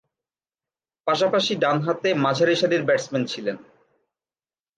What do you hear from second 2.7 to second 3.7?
Batsman ছিলেন।